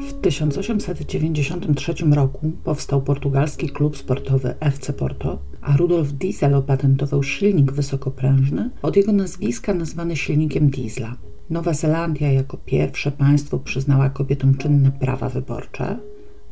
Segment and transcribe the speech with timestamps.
[0.00, 8.70] W 1893 roku powstał portugalski klub sportowy FC Porto, a Rudolf Diesel opatentował silnik wysokoprężny
[8.82, 11.16] od jego nazwiska nazwany silnikiem diesla.
[11.50, 15.98] Nowa Zelandia jako pierwsze państwo przyznała kobietom czynne prawa wyborcze.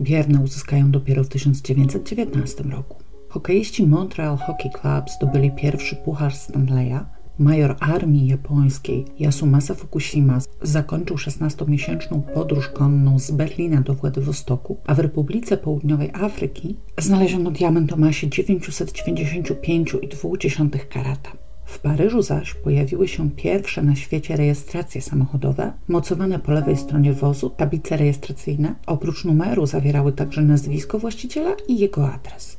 [0.01, 2.97] Bierne uzyskają dopiero w 1919 roku.
[3.29, 7.01] Hokeiści Montreal Hockey Club zdobyli pierwszy puchar Stanleya,
[7.39, 14.99] Major armii japońskiej Yasumasa Fukushima zakończył 16-miesięczną podróż konną z Berlina do Władywostoku, a w
[14.99, 21.33] Republice Południowej Afryki znaleziono diament o masie 995,2 karata.
[21.65, 27.51] W Paryżu zaś pojawiły się pierwsze na świecie rejestracje samochodowe, mocowane po lewej stronie wozu,
[27.51, 28.75] tablice rejestracyjne.
[28.87, 32.57] Oprócz numeru zawierały także nazwisko właściciela i jego adres.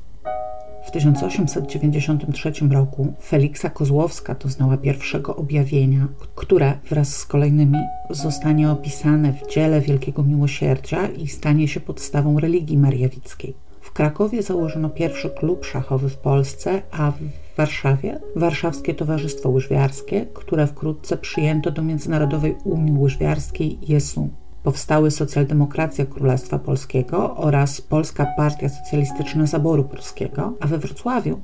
[0.85, 7.77] W 1893 roku Feliksa Kozłowska doznała pierwszego objawienia, które wraz z kolejnymi
[8.09, 13.53] zostanie opisane w dziele Wielkiego Miłosierdzia i stanie się podstawą religii mariawickiej.
[13.81, 17.17] W Krakowie założono pierwszy klub szachowy w Polsce, a w
[17.57, 24.29] Warszawie Warszawskie Towarzystwo Łyżwiarskie, które wkrótce przyjęto do Międzynarodowej Unii Łyżwiarskiej JESU
[24.65, 31.39] powstały Socjaldemokracja Królestwa Polskiego oraz Polska Partia Socjalistyczna Zaboru Polskiego, a we Wrocławiu,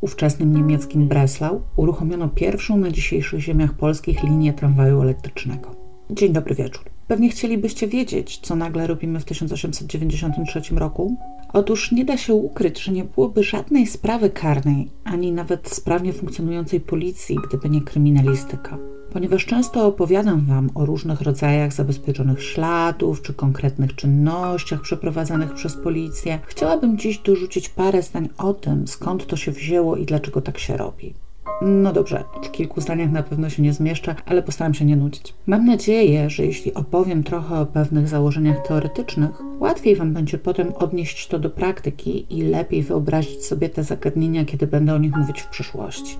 [0.00, 5.70] ówczesnym niemieckim Breslau, uruchomiono pierwszą na dzisiejszych ziemiach polskich linię tramwaju elektrycznego.
[6.10, 6.84] Dzień dobry wieczór.
[7.08, 11.16] Pewnie chcielibyście wiedzieć, co nagle robimy w 1893 roku?
[11.52, 16.80] Otóż nie da się ukryć, że nie byłoby żadnej sprawy karnej, ani nawet sprawnie funkcjonującej
[16.80, 18.78] policji, gdyby nie kryminalistyka.
[19.12, 26.38] Ponieważ często opowiadam Wam o różnych rodzajach zabezpieczonych śladów czy konkretnych czynnościach przeprowadzanych przez policję,
[26.46, 30.76] chciałabym dziś dorzucić parę zdań o tym, skąd to się wzięło i dlaczego tak się
[30.76, 31.14] robi.
[31.62, 35.34] No dobrze, w kilku zdaniach na pewno się nie zmieszczę, ale postaram się nie nudzić.
[35.46, 41.28] Mam nadzieję, że jeśli opowiem trochę o pewnych założeniach teoretycznych, łatwiej Wam będzie potem odnieść
[41.28, 45.48] to do praktyki i lepiej wyobrazić sobie te zagadnienia, kiedy będę o nich mówić w
[45.48, 46.18] przyszłości.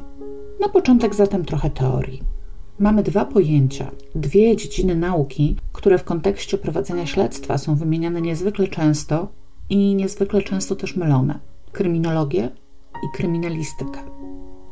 [0.61, 2.42] Na początek zatem trochę teorii.
[2.83, 9.29] Mamy dwa pojęcia, dwie dziedziny nauki, które w kontekście prowadzenia śledztwa są wymieniane niezwykle często
[9.71, 11.39] i niezwykle często też mylone:
[11.73, 12.51] kryminologię
[12.95, 14.01] i kryminalistykę.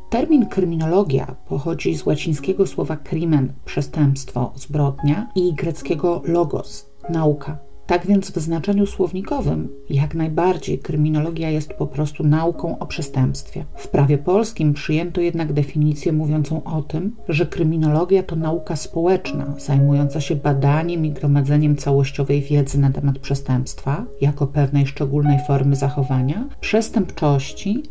[0.09, 7.57] Termin kryminologia pochodzi z łacińskiego słowa crimen przestępstwo, zbrodnia i greckiego logos nauka.
[7.91, 13.65] Tak więc w znaczeniu słownikowym jak najbardziej kryminologia jest po prostu nauką o przestępstwie.
[13.75, 20.21] W prawie polskim przyjęto jednak definicję mówiącą o tym, że kryminologia to nauka społeczna zajmująca
[20.21, 27.83] się badaniem i gromadzeniem całościowej wiedzy na temat przestępstwa jako pewnej szczególnej formy zachowania, przestępczości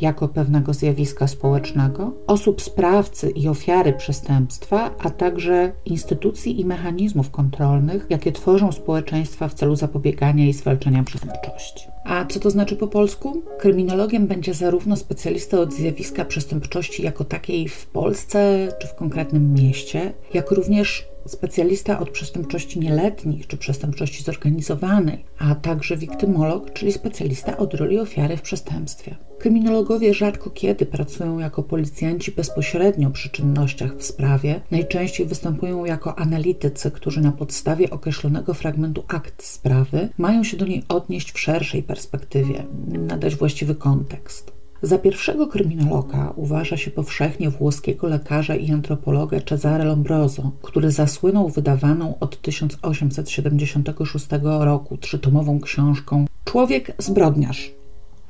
[0.00, 8.06] jako pewnego zjawiska społecznego, osób sprawcy i ofiary przestępstwa, a także instytucji i mechanizmów kontrolnych,
[8.10, 11.86] jakie tworzą społeczeństwa w celu zapobiegania i zwalczania przestępczości.
[12.04, 13.42] A co to znaczy po polsku?
[13.58, 20.12] Kryminologiem będzie zarówno specjalista od zjawiska przestępczości jako takiej w Polsce czy w konkretnym mieście,
[20.34, 27.74] jak również specjalista od przestępczości nieletnich czy przestępczości zorganizowanej, a także wiktymolog, czyli specjalista od
[27.74, 29.16] roli ofiary w przestępstwie.
[29.38, 36.90] Kryminologowie rzadko kiedy pracują jako policjanci bezpośrednio przy czynnościach w sprawie, najczęściej występują jako analitycy,
[36.90, 42.64] którzy na podstawie określonego fragmentu akt sprawy mają się do niej odnieść w szerszej perspektywie,
[42.86, 44.55] nadać właściwy kontekst.
[44.82, 52.18] Za pierwszego kryminologa uważa się powszechnie włoskiego lekarza i antropologa Cesare Lombroso, który zasłynął wydawaną
[52.20, 57.74] od 1876 roku trzytomową książką Człowiek zbrodniarz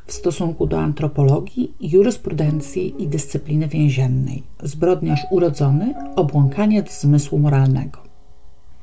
[0.07, 4.43] w stosunku do antropologii, jurysprudencji i dyscypliny więziennej.
[4.63, 8.06] Zbrodniarz urodzony, obłąkaniec zmysłu moralnego.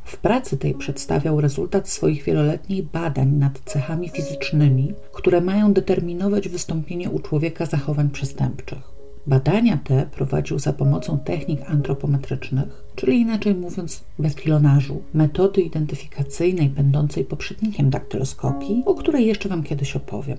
[0.04, 7.10] W pracy tej przedstawiał rezultat swoich wieloletnich badań nad cechami fizycznymi, które mają determinować wystąpienie
[7.10, 8.94] u człowieka zachowań przestępczych.
[9.28, 17.90] Badania te prowadził za pomocą technik antropometrycznych, czyli inaczej mówiąc betkilonażu, metody identyfikacyjnej będącej poprzednikiem
[17.90, 20.38] daktyloskopii, o której jeszcze Wam kiedyś opowiem.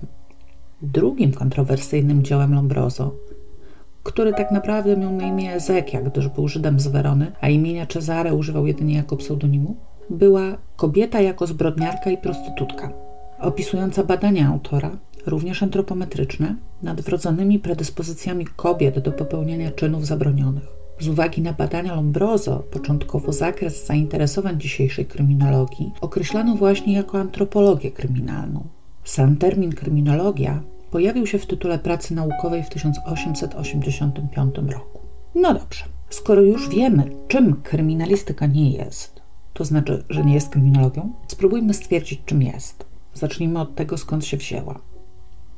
[0.81, 3.15] Drugim kontrowersyjnym dziełem Lombroso
[4.05, 8.33] który tak naprawdę miał na imię Ezekia, gdyż był Żydem z Werony, a imienia Cezare
[8.33, 9.75] używał jedynie jako pseudonimu,
[10.09, 12.91] była kobieta jako zbrodniarka i prostytutka,
[13.39, 14.91] opisująca badania autora,
[15.25, 20.67] również antropometryczne, nad wrodzonymi predyspozycjami kobiet do popełniania czynów zabronionych.
[20.99, 28.63] Z uwagi na badania Lombroso, początkowo zakres zainteresowań dzisiejszej kryminologii określano właśnie jako antropologię kryminalną.
[29.03, 30.61] Sam termin kryminologia
[30.95, 34.99] pojawił się w tytule pracy naukowej w 1885 roku.
[35.35, 39.21] No dobrze, skoro już wiemy, czym kryminalistyka nie jest,
[39.53, 42.85] to znaczy, że nie jest kryminologią, spróbujmy stwierdzić, czym jest.
[43.13, 44.79] Zacznijmy od tego, skąd się wzięła.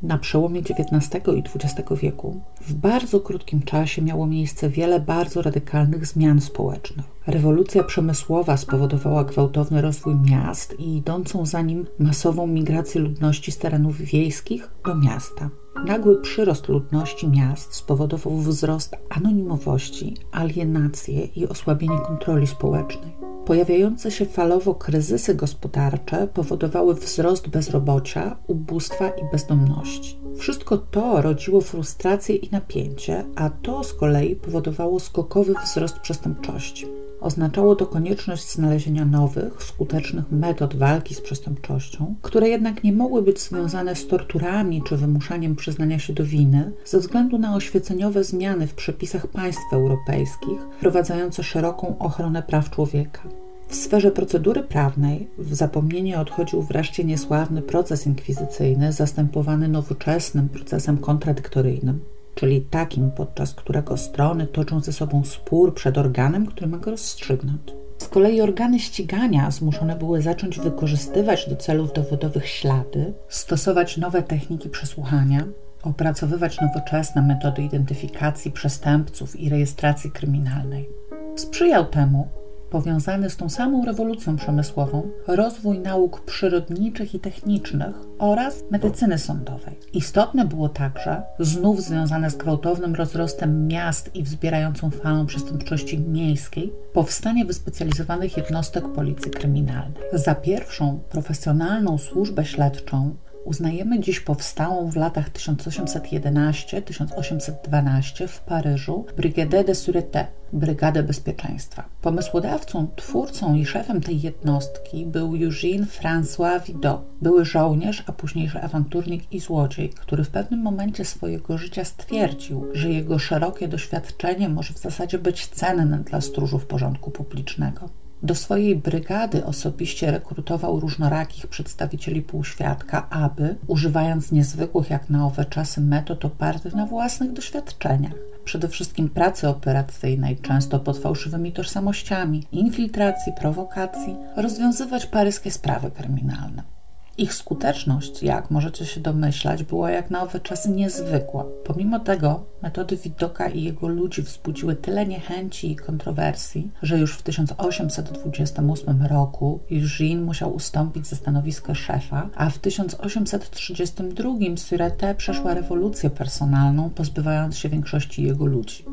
[0.02, 6.06] Na przełomie XIX i XX wieku w bardzo krótkim czasie miało miejsce wiele bardzo radykalnych
[6.06, 7.06] zmian społecznych.
[7.28, 13.98] Rewolucja przemysłowa spowodowała gwałtowny rozwój miast i idącą za nim masową migrację ludności z terenów
[13.98, 15.50] wiejskich do miasta.
[15.86, 23.37] Nagły przyrost ludności miast spowodował wzrost anonimowości, alienację i osłabienie kontroli społecznej.
[23.48, 30.20] Pojawiające się falowo kryzysy gospodarcze powodowały wzrost bezrobocia, ubóstwa i bezdomności.
[30.38, 36.86] Wszystko to rodziło frustrację i napięcie, a to z kolei powodowało skokowy wzrost przestępczości.
[37.22, 43.40] Oznaczało to konieczność znalezienia nowych, skutecznych metod walki z przestępczością, które jednak nie mogły być
[43.40, 48.74] związane z torturami czy wymuszaniem przyznania się do winy, ze względu na oświeceniowe zmiany w
[48.74, 53.22] przepisach państw europejskich, wprowadzające szeroką ochronę praw człowieka.
[53.68, 62.00] W sferze procedury prawnej w zapomnienie odchodził wreszcie niesławny proces inkwizycyjny, zastępowany nowoczesnym procesem kontradyktoryjnym
[62.38, 67.62] czyli takim, podczas którego strony toczą ze sobą spór przed organem, który ma go rozstrzygnąć.
[67.98, 74.70] Z kolei organy ścigania zmuszone były zacząć wykorzystywać do celów dowodowych ślady, stosować nowe techniki
[74.70, 75.44] przesłuchania,
[75.84, 80.90] opracowywać nowoczesne metody identyfikacji przestępców i rejestracji kryminalnej.
[81.36, 82.28] Sprzyjał temu
[82.70, 89.80] powiązany z tą samą rewolucją przemysłową rozwój nauk przyrodniczych i technicznych oraz medycyny sądowej.
[89.94, 97.46] Istotne było także, znów związane z gwałtownym rozrostem miast i wzbierającą falą przestępczości miejskiej, powstanie
[97.46, 100.04] wyspecjalizowanych jednostek policji kryminalnej.
[100.14, 103.16] Za pierwszą profesjonalną służbę śledczą
[103.48, 111.84] uznajemy dziś powstałą w latach 1811-1812 w Paryżu Brigade de Sûreté, Brygadę Bezpieczeństwa.
[112.02, 119.34] Pomysłodawcą, twórcą i szefem tej jednostki był Eugène François Vidot, były żołnierz, a późniejszy awanturnik
[119.34, 124.80] i złodziej, który w pewnym momencie swojego życia stwierdził, że jego szerokie doświadczenie może w
[124.80, 127.90] zasadzie być cenne dla stróżów porządku publicznego.
[128.24, 135.82] Do swojej brygady osobiście rekrutował różnorakich przedstawicieli półświadka, aby, używając niezwykłych jak na owe czasy
[135.82, 138.14] metod opartych na własnych doświadczeniach,
[138.46, 146.77] przede wszystkim pracy operacyjnej, często pod fałszywymi tożsamościami, infiltracji, prowokacji, rozwiązywać paryskie sprawy kryminalne.
[147.20, 151.46] Ich skuteczność, jak możecie się domyślać, była jak na owe czasy niezwykła.
[151.64, 157.22] Pomimo tego metody Widoka i jego ludzi wzbudziły tyle niechęci i kontrowersji, że już w
[157.22, 166.90] 1828 roku Eugene musiał ustąpić ze stanowiska szefa, a w 1832 Sûreté przeszła rewolucję personalną,
[166.90, 168.86] pozbywając się większości jego ludzi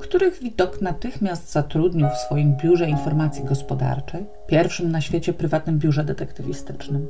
[0.00, 7.08] których Widok natychmiast zatrudnił w swoim biurze informacji gospodarczej, pierwszym na świecie prywatnym biurze detektywistycznym.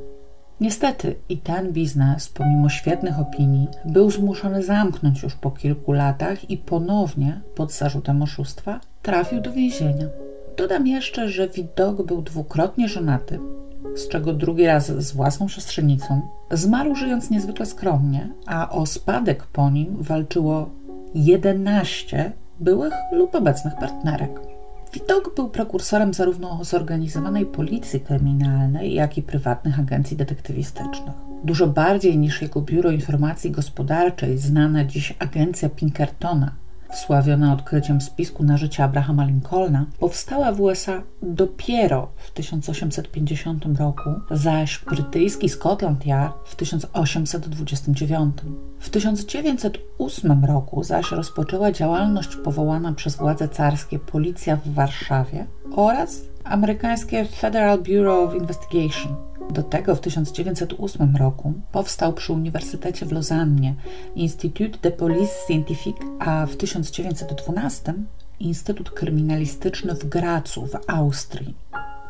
[0.61, 6.57] Niestety i ten biznes, pomimo świetnych opinii, był zmuszony zamknąć już po kilku latach i
[6.57, 10.05] ponownie, pod zarzutem oszustwa, trafił do więzienia.
[10.57, 13.39] Dodam jeszcze, że Widok był dwukrotnie żonaty,
[13.95, 16.21] z czego drugi raz z własną siostrzenicą.
[16.51, 20.69] Zmarł żyjąc niezwykle skromnie, a o spadek po nim walczyło
[21.15, 24.48] 11 byłych lub obecnych partnerek.
[24.93, 31.15] Widok był prekursorem zarówno zorganizowanej policji kryminalnej, jak i prywatnych agencji detektywistycznych.
[31.43, 36.51] Dużo bardziej niż jego biuro informacji gospodarczej, znana dziś agencja Pinkertona,
[36.91, 44.79] wsławiona odkryciem spisku na życie Abrahama Lincolna, powstała w USA dopiero w 1850 roku, zaś
[44.85, 48.35] brytyjski Scotland Yard w 1829.
[48.79, 57.25] W 1908 roku zaś rozpoczęła działalność powołana przez władze carskie Policja w Warszawie oraz amerykańskie
[57.25, 59.28] Federal Bureau of Investigation.
[59.53, 63.75] Do tego w 1908 roku powstał przy Uniwersytecie w Lozannie
[64.15, 67.93] Institut de Police Scientifique, a w 1912
[68.39, 71.55] Instytut Kryminalistyczny w Gracu w Austrii.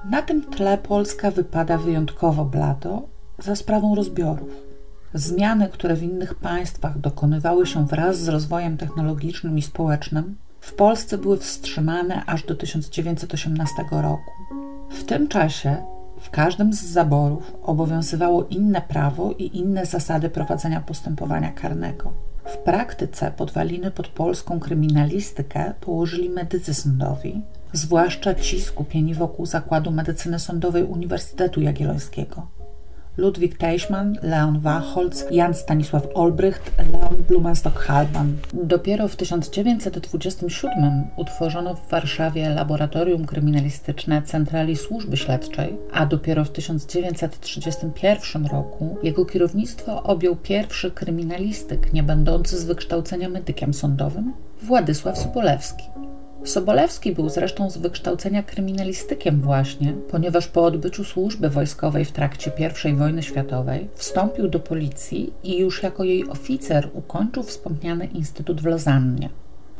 [0.09, 3.01] Na tym tle Polska wypada wyjątkowo blado
[3.39, 4.49] za sprawą rozbiorów.
[5.13, 11.17] Zmiany, które w innych państwach dokonywały się wraz z rozwojem technologicznym i społecznym, w Polsce
[11.17, 14.31] były wstrzymane aż do 1918 roku.
[14.89, 15.77] W tym czasie
[16.19, 22.13] w każdym z zaborów obowiązywało inne prawo i inne zasady prowadzenia postępowania karnego.
[22.45, 27.41] W praktyce podwaliny pod polską kryminalistykę położyli medycy sądowi,
[27.73, 32.58] zwłaszcza ci skupieni wokół Zakładu Medycyny Sądowej Uniwersytetu Jagiellońskiego.
[33.19, 38.33] Ludwik Teichmann, Leon Wachholz, Jan Stanisław Olbrycht, Leon Blumenstock-Halban.
[38.53, 48.45] Dopiero w 1927 utworzono w Warszawie Laboratorium Kryminalistyczne Centrali Służby Śledczej, a dopiero w 1931
[48.45, 55.83] roku jego kierownictwo objął pierwszy kryminalistyk, nie będący z wykształcenia medykiem sądowym, Władysław Sobolewski.
[56.43, 62.51] Sobolewski był zresztą z wykształcenia kryminalistykiem właśnie, ponieważ po odbyciu służby wojskowej w trakcie
[62.85, 68.65] I wojny światowej wstąpił do policji i już jako jej oficer ukończył wspomniany instytut w
[68.65, 69.29] Lozannie.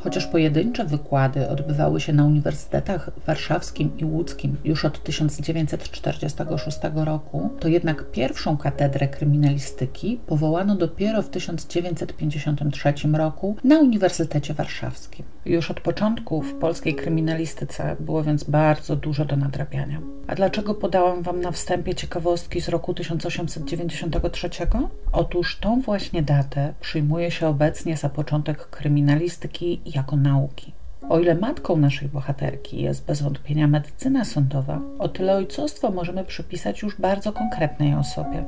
[0.02, 7.68] Chociaż pojedyncze wykłady odbywały się na uniwersytetach warszawskim i łódzkim już od 1946 roku, to
[7.68, 15.24] jednak pierwszą katedrę kryminalistyki powołano dopiero w 1953 roku na Uniwersytecie Warszawskim.
[15.44, 20.00] Już od początku w polskiej kryminalistyce było więc bardzo dużo do nadrabiania.
[20.26, 24.50] A dlaczego podałam Wam na wstępie ciekawostki z roku 1893?
[25.12, 30.72] Otóż tą właśnie datę przyjmuje się obecnie za początek kryminalistyki jako nauki.
[31.08, 36.82] O ile matką naszej bohaterki jest bez wątpienia medycyna sądowa, o tyle ojcostwo możemy przypisać
[36.82, 38.44] już bardzo konkretnej osobie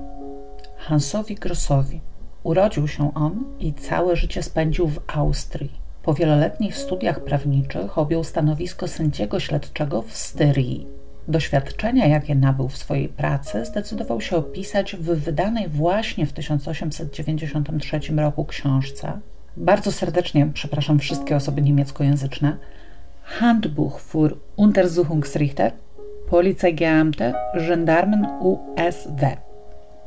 [0.77, 2.01] Hansowi Grossowi.
[2.43, 5.82] Urodził się on i całe życie spędził w Austrii.
[6.03, 10.87] Po wieloletnich studiach prawniczych objął stanowisko sędziego śledczego w Styrii.
[11.29, 18.45] Doświadczenia, jakie nabył w swojej pracy, zdecydował się opisać w wydanej właśnie w 1893 roku
[18.45, 19.21] książce.
[19.57, 22.57] Bardzo serdecznie przepraszam wszystkie osoby niemieckojęzyczne.
[23.23, 25.73] Handbuch für Untersuchungsrichter,
[26.31, 29.37] Polizeigeamte, Gendarmen USW,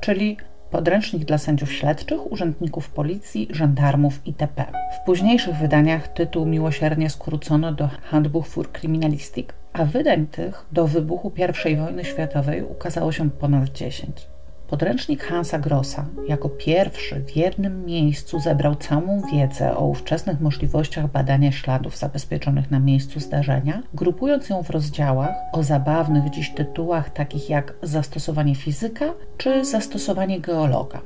[0.02, 0.38] czyli
[0.75, 4.65] podręcznik dla sędziów śledczych, urzędników policji, żandarmów itp.
[5.01, 11.32] W późniejszych wydaniach tytuł miłosiernie skrócono do Handbuch für Kriminalistik, a wydań tych do wybuchu
[11.65, 14.35] I wojny światowej ukazało się ponad 10.
[14.68, 21.52] Podręcznik Hansa Grossa jako pierwszy w jednym miejscu zebrał całą wiedzę o ówczesnych możliwościach badania
[21.52, 27.74] śladów zabezpieczonych na miejscu zdarzenia, grupując ją w rozdziałach o zabawnych dziś tytułach takich jak
[27.82, 31.02] zastosowanie fizyka czy zastosowanie geologa.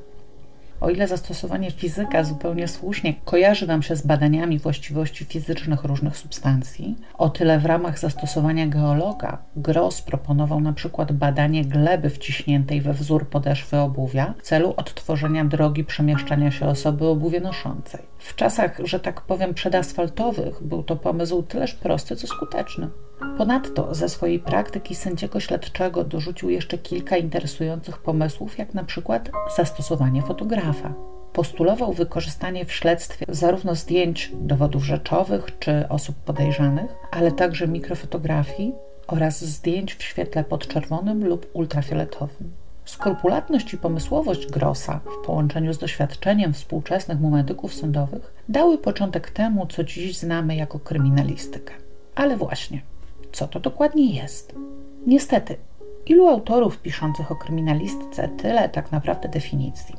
[0.81, 6.95] O ile zastosowanie fizyka zupełnie słusznie kojarzy nam się z badaniami właściwości fizycznych różnych substancji,
[7.13, 13.29] o tyle w ramach zastosowania geologa Gross proponował na przykład badanie gleby wciśniętej we wzór
[13.29, 18.01] podeszwy obuwia w celu odtworzenia drogi przemieszczania się osoby obuwie noszącej.
[18.17, 22.89] W czasach, że tak powiem, przedasfaltowych był to pomysł tyleż prosty, co skuteczny.
[23.37, 30.21] Ponadto ze swojej praktyki sędziego śledczego dorzucił jeszcze kilka interesujących pomysłów, jak na przykład zastosowanie
[30.21, 30.93] fotografa.
[31.33, 38.73] Postulował wykorzystanie w śledztwie zarówno zdjęć dowodów rzeczowych czy osób podejrzanych, ale także mikrofotografii
[39.07, 42.51] oraz zdjęć w świetle podczerwonym lub ultrafioletowym.
[42.85, 49.67] Skrupulatność i pomysłowość Grossa w połączeniu z doświadczeniem współczesnych mu medyków sądowych dały początek temu,
[49.67, 51.73] co dziś znamy jako kryminalistykę.
[52.15, 52.81] Ale właśnie,
[53.31, 54.55] co to dokładnie jest?
[55.07, 55.55] Niestety,
[56.05, 59.95] ilu autorów piszących o kryminalistyce, tyle tak naprawdę definicji.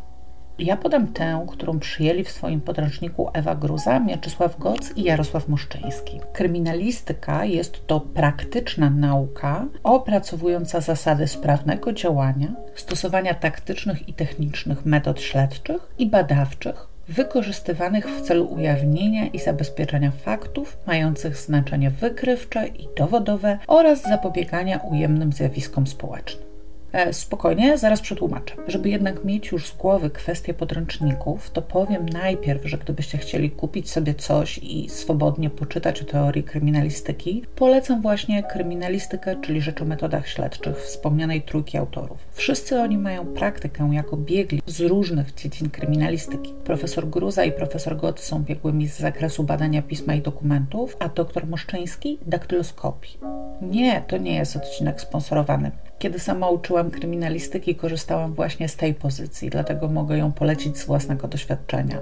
[0.60, 6.20] Ja podam tę, którą przyjęli w swoim podręczniku Ewa Gruza, Mieczysław Goc i Jarosław Moszczyński.
[6.32, 15.94] Kryminalistyka jest to praktyczna nauka opracowująca zasady sprawnego działania, stosowania taktycznych i technicznych metod śledczych
[15.98, 24.02] i badawczych wykorzystywanych w celu ujawnienia i zabezpieczenia faktów mających znaczenie wykrywcze i dowodowe oraz
[24.02, 26.49] zapobiegania ujemnym zjawiskom społecznym.
[26.92, 28.54] E, spokojnie, zaraz przetłumaczę.
[28.66, 33.90] Żeby jednak mieć już z głowy kwestię podręczników, to powiem najpierw, że gdybyście chcieli kupić
[33.90, 40.28] sobie coś i swobodnie poczytać o teorii kryminalistyki, polecam właśnie kryminalistykę, czyli rzecz o metodach
[40.28, 42.18] śledczych wspomnianej trójki autorów.
[42.32, 46.54] Wszyscy oni mają praktykę jako biegli z różnych dziedzin kryminalistyki.
[46.64, 51.46] Profesor Gruza i profesor Gott są biegłymi z zakresu badania pisma i dokumentów, a doktor
[51.46, 53.18] Moszczyński daktyloskopii.
[53.62, 55.70] Nie, to nie jest odcinek sponsorowany.
[56.00, 61.28] Kiedy sama uczyłam kryminalistyki, korzystałam właśnie z tej pozycji, dlatego mogę ją polecić z własnego
[61.28, 61.98] doświadczenia.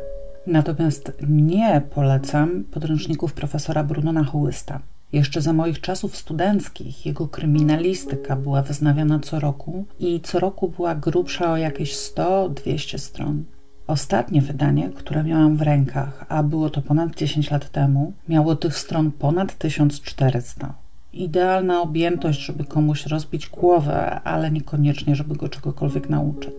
[0.47, 4.81] Natomiast nie polecam podręczników profesora Brunona Hołysta.
[5.13, 10.95] Jeszcze za moich czasów studenckich jego kryminalistyka była wyznawiana co roku i co roku była
[10.95, 13.45] grubsza o jakieś 100-200 stron.
[13.87, 18.79] Ostatnie wydanie, które miałam w rękach, a było to ponad 10 lat temu, miało tych
[18.79, 26.55] stron ponad 1400 idealna objętość, żeby komuś rozbić głowę, ale niekoniecznie, żeby go czegokolwiek nauczyć.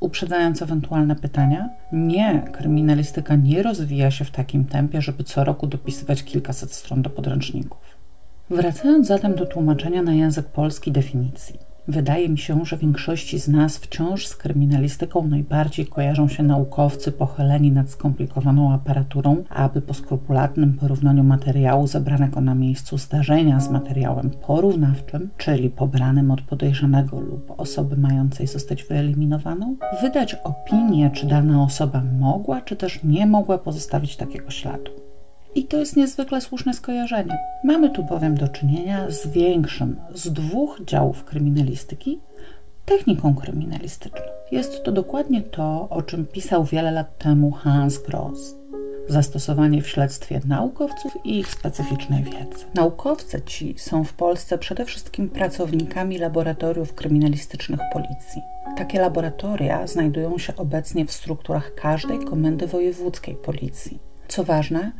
[0.00, 6.22] Uprzedzając ewentualne pytania, nie, kryminalistyka nie rozwija się w takim tempie, żeby co roku dopisywać
[6.22, 7.78] kilkaset stron do podręczników.
[8.50, 11.58] Wracając zatem do tłumaczenia na język polski definicji.
[11.88, 17.72] Wydaje mi się, że większości z nas wciąż z kryminalistyką najbardziej kojarzą się naukowcy pochyleni
[17.72, 25.30] nad skomplikowaną aparaturą, aby po skrupulatnym porównaniu materiału zebranego na miejscu zdarzenia z materiałem porównawczym,
[25.36, 32.60] czyli pobranym od podejrzanego lub osoby mającej zostać wyeliminowaną, wydać opinię, czy dana osoba mogła,
[32.60, 35.03] czy też nie mogła pozostawić takiego śladu.
[35.54, 37.38] I to jest niezwykle słuszne skojarzenie.
[37.64, 42.20] Mamy tu bowiem do czynienia z większym z dwóch działów kryminalistyki
[42.84, 44.20] techniką kryminalistyczną.
[44.52, 48.54] Jest to dokładnie to, o czym pisał wiele lat temu Hans Gross.
[49.08, 52.64] Zastosowanie w śledztwie naukowców i ich specyficznej wiedzy.
[52.74, 58.42] Naukowcy ci są w Polsce przede wszystkim pracownikami laboratoriów kryminalistycznych policji.
[58.76, 63.98] Takie laboratoria znajdują się obecnie w strukturach każdej komendy wojewódzkiej policji.
[64.28, 64.92] Co ważne,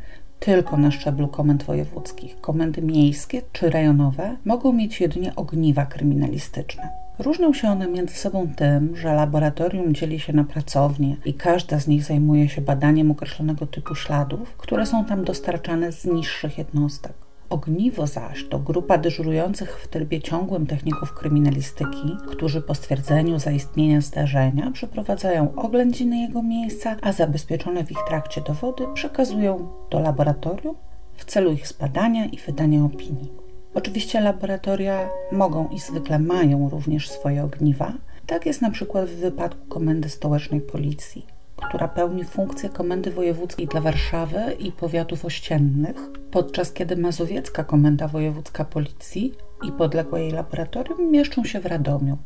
[0.45, 2.41] tylko na szczeblu komend wojewódzkich.
[2.41, 6.89] Komendy miejskie czy rejonowe mogą mieć jedynie ogniwa kryminalistyczne.
[7.19, 11.89] Różnią się one między sobą tym, że laboratorium dzieli się na pracownie i każda z
[11.89, 17.24] nich zajmuje się badaniem określonego typu śladów, które są tam dostarczane z niższych jednostek.
[17.55, 24.71] Ogniwo zaś to grupa dyżurujących w trybie ciągłym techników kryminalistyki, którzy po stwierdzeniu zaistnienia zdarzenia
[24.71, 30.77] przeprowadzają oględziny jego miejsca, a zabezpieczone w ich trakcie dowody przekazują do laboratorium
[31.17, 33.33] w celu ich zbadania i wydania opinii.
[33.75, 37.93] Oczywiście laboratoria mogą i zwykle mają również swoje ogniwa.
[38.27, 41.34] Tak jest na przykład w wypadku Komendy Stołecznej Policji
[41.69, 45.97] która pełni funkcję Komendy Wojewódzkiej dla Warszawy i powiatów ościennych,
[46.31, 49.35] podczas kiedy Mazowiecka Komenda Wojewódzka Policji
[49.69, 52.19] i podległe jej laboratorium mieszczą się w Radomiu.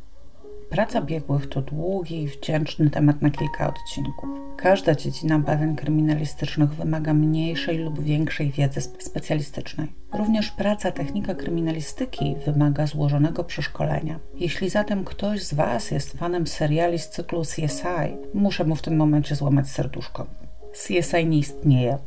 [0.71, 4.29] Praca biegłych to długi i wdzięczny temat na kilka odcinków.
[4.57, 9.93] Każda dziedzina badań kryminalistycznych wymaga mniejszej lub większej wiedzy specjalistycznej.
[10.13, 14.19] Również praca technika kryminalistyki wymaga złożonego przeszkolenia.
[14.35, 18.97] Jeśli zatem ktoś z Was jest fanem seriali z cyklu CSI, muszę mu w tym
[18.97, 20.27] momencie złamać serduszko.
[20.73, 21.99] CSI nie istnieje.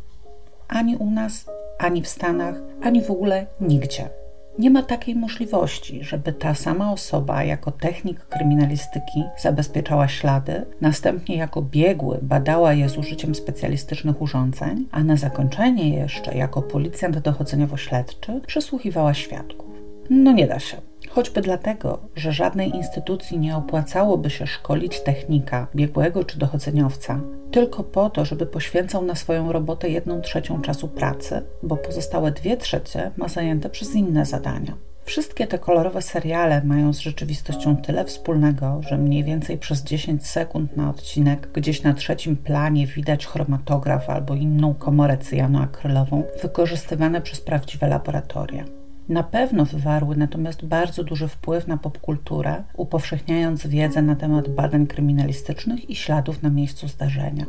[0.67, 1.45] Ani u nas,
[1.79, 4.20] ani w Stanach, ani w ogóle nigdzie.
[4.59, 11.61] Nie ma takiej możliwości, żeby ta sama osoba jako technik kryminalistyki zabezpieczała ślady, następnie jako
[11.61, 19.13] biegły badała je z użyciem specjalistycznych urządzeń, a na zakończenie jeszcze jako policjant dochodzeniowo-śledczy przesłuchiwała
[19.13, 19.71] świadków.
[20.09, 20.90] No nie da się.
[21.15, 27.19] Choćby dlatego, że żadnej instytucji nie opłacałoby się szkolić technika, biegłego czy dochodzeniowca,
[27.51, 32.57] tylko po to, żeby poświęcał na swoją robotę jedną trzecią czasu pracy, bo pozostałe dwie
[32.57, 34.73] trzecie ma zajęte przez inne zadania.
[35.05, 40.77] Wszystkie te kolorowe seriale mają z rzeczywistością tyle wspólnego, że mniej więcej przez 10 sekund
[40.77, 47.87] na odcinek gdzieś na trzecim planie widać chromatograf albo inną komorę cyjanoakrylową wykorzystywane przez prawdziwe
[47.87, 48.80] laboratoria.
[49.09, 55.89] Na pewno wywarły natomiast bardzo duży wpływ na popkulturę, upowszechniając wiedzę na temat badań kryminalistycznych
[55.89, 57.45] i śladów na miejscu zdarzenia.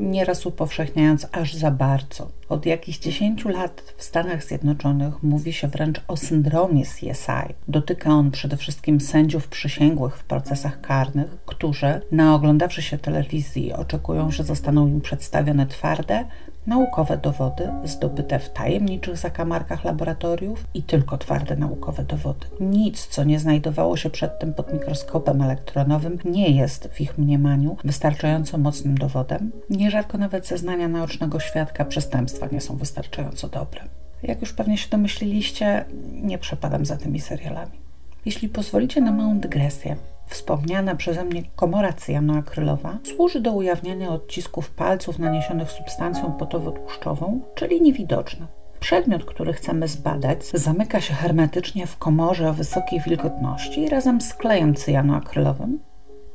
[0.00, 2.28] Nieraz upowszechniając aż za bardzo.
[2.48, 7.54] Od jakichś 10 lat w Stanach Zjednoczonych mówi się wręcz o syndromie CSI.
[7.68, 14.44] Dotyka on przede wszystkim sędziów przysięgłych w procesach karnych, którzy, naoglądawszy się telewizji, oczekują, że
[14.44, 16.24] zostaną im przedstawione twarde,
[16.66, 22.46] naukowe dowody zdobyte w tajemniczych zakamarkach laboratoriów i tylko twarde naukowe dowody.
[22.60, 28.58] Nic, co nie znajdowało się przedtem pod mikroskopem elektronowym, nie jest w ich mniemaniu wystarczająco
[28.58, 29.52] mocnym dowodem.
[29.70, 33.82] Nierzadko nawet zeznania naocznego świadka przestępstwa nie są wystarczająco dobre.
[34.22, 37.80] Jak już pewnie się domyśliliście, nie przepadam za tymi serialami.
[38.24, 39.96] Jeśli pozwolicie na małą dygresję,
[40.30, 48.46] Wspomniana przeze mnie komora cyjanoakrylowa służy do ujawniania odcisków palców naniesionych substancją potowo-tłuszczową, czyli niewidoczna.
[48.80, 54.74] Przedmiot, który chcemy zbadać, zamyka się hermetycznie w komorze o wysokiej wilgotności razem z klejem
[54.74, 55.78] cyjanoakrylowym,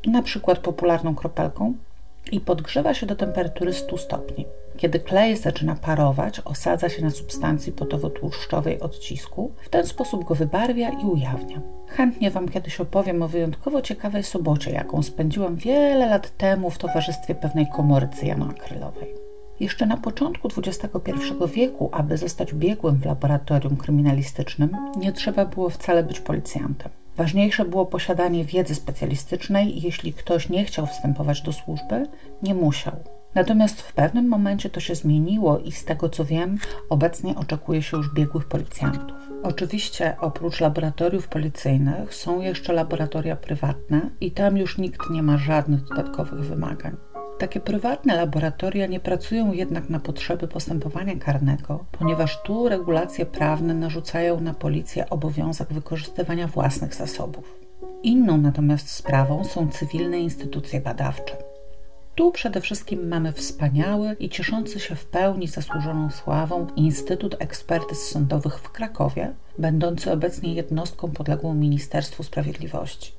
[0.08, 1.74] na przykład popularną kropelką,
[2.32, 4.46] i podgrzewa się do temperatury 100 stopni.
[4.78, 10.90] Kiedy klej zaczyna parować, osadza się na substancji potowo-tłuszczowej odcisku, w ten sposób go wybarwia
[10.90, 11.62] i ujawnia.
[11.88, 17.36] Chętnie Wam kiedyś opowiem o wyjątkowo ciekawej sobocie, jaką spędziłam wiele lat temu w towarzystwie
[17.36, 19.16] pewnej komory cyjanoakrylowej.
[19.60, 21.12] Jeszcze na początku XXI
[21.56, 26.92] wieku, aby zostać biegłym w laboratorium kryminalistycznym, nie trzeba było wcale być policjantem.
[27.18, 32.08] Ważniejsze było posiadanie wiedzy specjalistycznej i jeśli ktoś nie chciał wstępować do służby,
[32.44, 32.94] nie musiał.
[33.36, 36.58] Natomiast w pewnym momencie to się zmieniło i z tego co wiem,
[36.90, 39.18] obecnie oczekuje się już biegłych policjantów.
[39.44, 45.84] Oczywiście oprócz laboratoriów policyjnych są jeszcze laboratoria prywatne i tam już nikt nie ma żadnych
[45.84, 46.96] dodatkowych wymagań.
[47.38, 54.40] Takie prywatne laboratoria nie pracują jednak na potrzeby postępowania karnego, ponieważ tu regulacje prawne narzucają
[54.40, 57.60] na policję obowiązek wykorzystywania własnych zasobów.
[58.04, 61.55] Inną natomiast sprawą są cywilne instytucje badawcze.
[62.16, 68.60] Tu przede wszystkim mamy wspaniały i cieszący się w pełni zasłużoną sławą Instytut Ekspertyz Sądowych
[68.60, 73.12] w Krakowie, będący obecnie jednostką podległą Ministerstwu Sprawiedliwości.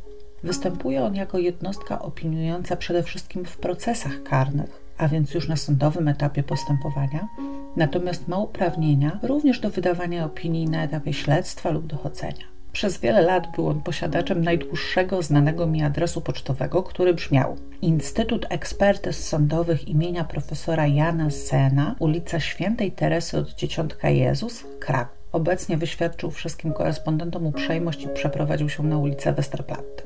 [0.42, 6.08] Występuje on jako jednostka opiniująca przede wszystkim w procesach karnych, a więc już na sądowym
[6.08, 7.28] etapie postępowania,
[7.76, 12.55] natomiast ma uprawnienia również do wydawania opinii na etapie śledztwa lub dochodzenia.
[12.76, 19.28] Przez wiele lat był on posiadaczem najdłuższego znanego mi adresu pocztowego, który brzmiał Instytut Ekspertyz
[19.28, 25.16] Sądowych imienia profesora Jana Sena, ulica Świętej Teresy od Dzieciątka Jezus, Kraków.
[25.32, 30.02] Obecnie wyświadczył wszystkim korespondentom uprzejmość i przeprowadził się na ulicę Westerplatte.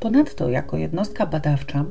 [0.00, 1.84] Ponadto, jako jednostka badawcza,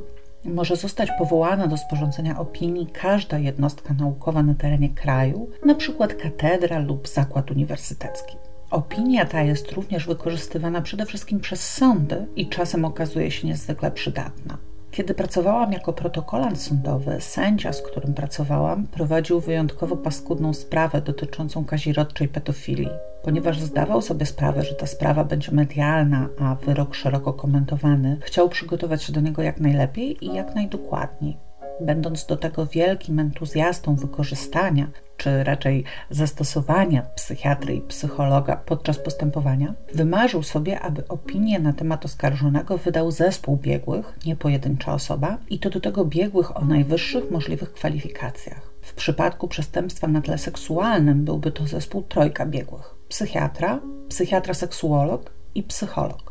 [0.46, 6.08] może zostać powołana do sporządzenia opinii każda jednostka naukowa na terenie kraju, np.
[6.08, 8.41] katedra lub zakład uniwersytecki.
[8.72, 14.58] Opinia ta jest również wykorzystywana przede wszystkim przez sądy i czasem okazuje się niezwykle przydatna.
[14.92, 22.28] Kiedy pracowałam jako protokolant sądowy, sędzia, z którym pracowałam, prowadził wyjątkowo paskudną sprawę dotyczącą kazirodczej
[22.28, 22.90] pedofilii.
[23.24, 29.04] Ponieważ zdawał sobie sprawę, że ta sprawa będzie medialna, a wyrok szeroko komentowany, chciał przygotować
[29.04, 31.38] się do niego jak najlepiej i jak najdokładniej
[31.86, 40.44] będąc do tego wielkim entuzjastą wykorzystania, czy raczej zastosowania psychiatry i psychologa podczas postępowania, wymarzył
[40.44, 45.80] sobie, aby opinię na temat oskarżonego wydał zespół biegłych, nie pojedyncza osoba, i to do
[45.80, 48.72] tego biegłych o najwyższych możliwych kwalifikacjach.
[48.82, 55.64] W przypadku przestępstwa na tle seksualnym byłby to zespół trojka biegłych: psychiatra, psychiatra seksuolog i
[55.64, 56.31] psycholog.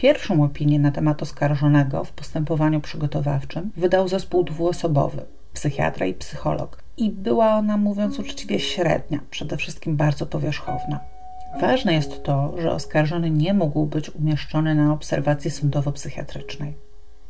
[0.00, 6.82] Pierwszą opinię na temat oskarżonego w postępowaniu przygotowawczym wydał zespół dwuosobowy psychiatra i psycholog.
[6.96, 11.00] I była ona, mówiąc uczciwie, średnia, przede wszystkim bardzo powierzchowna.
[11.60, 16.72] Ważne jest to, że oskarżony nie mógł być umieszczony na obserwacji sądowo-psychiatrycznej.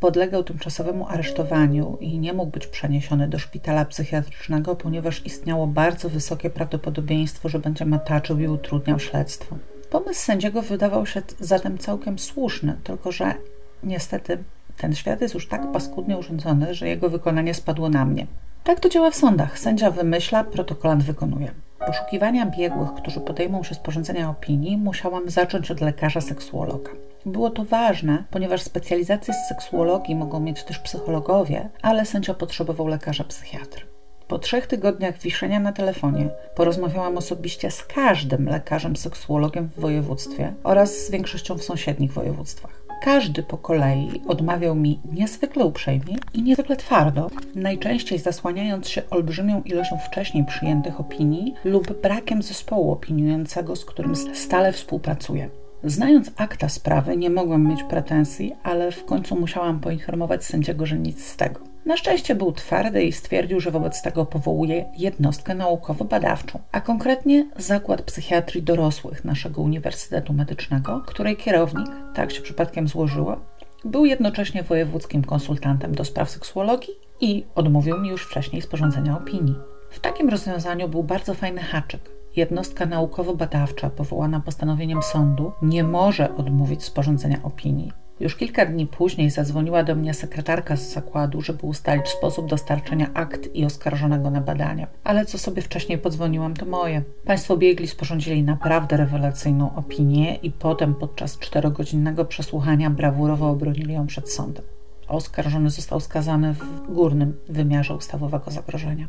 [0.00, 6.50] Podlegał tymczasowemu aresztowaniu i nie mógł być przeniesiony do szpitala psychiatrycznego, ponieważ istniało bardzo wysokie
[6.50, 9.56] prawdopodobieństwo, że będzie mataczył i utrudniał śledztwo.
[9.90, 13.34] Pomysł sędziego wydawał się zatem całkiem słuszny, tylko że
[13.82, 14.38] niestety
[14.76, 18.26] ten świat jest już tak paskudnie urządzony, że jego wykonanie spadło na mnie.
[18.64, 19.58] Tak to działa w sądach.
[19.58, 21.50] Sędzia wymyśla, protokolant wykonuje.
[21.86, 26.90] Poszukiwania biegłych, którzy podejmą się sporządzenia opinii, musiałam zacząć od lekarza seksuologa.
[27.26, 33.24] Było to ważne, ponieważ specjalizację z seksuologii mogą mieć też psychologowie, ale sędzia potrzebował lekarza
[33.24, 33.89] psychiatry.
[34.30, 41.06] Po trzech tygodniach wiszenia na telefonie porozmawiałam osobiście z każdym lekarzem seksuologiem w województwie oraz
[41.06, 42.82] z większością w sąsiednich województwach.
[43.02, 49.98] Każdy po kolei odmawiał mi niezwykle uprzejmie i niezwykle twardo, najczęściej zasłaniając się olbrzymią ilością
[49.98, 55.50] wcześniej przyjętych opinii lub brakiem zespołu opiniującego, z którym stale współpracuję.
[55.84, 61.26] Znając akta sprawy, nie mogłam mieć pretensji, ale w końcu musiałam poinformować sędziego, że nic
[61.26, 61.69] z tego.
[61.90, 68.02] Na szczęście był twardy i stwierdził, że wobec tego powołuje jednostkę naukowo-badawczą, a konkretnie Zakład
[68.02, 73.36] Psychiatrii Dorosłych naszego Uniwersytetu Medycznego, której kierownik, tak się przypadkiem złożyło,
[73.84, 79.54] był jednocześnie wojewódzkim konsultantem do spraw seksuologii i odmówił mi już wcześniej sporządzenia opinii.
[79.90, 82.10] W takim rozwiązaniu był bardzo fajny haczyk.
[82.36, 87.92] Jednostka naukowo-badawcza powołana postanowieniem sądu nie może odmówić sporządzenia opinii.
[88.20, 93.54] Już kilka dni później zadzwoniła do mnie sekretarka z zakładu, żeby ustalić sposób dostarczenia akt
[93.54, 94.86] i oskarżonego na badania.
[95.04, 97.02] Ale co sobie wcześniej podzwoniłam, to moje.
[97.24, 104.32] Państwo biegli sporządzili naprawdę rewelacyjną opinię i potem podczas czterogodzinnego przesłuchania brawurowo obronili ją przed
[104.32, 104.64] sądem.
[105.08, 109.08] Oskarżony został skazany w górnym wymiarze ustawowego zagrożenia.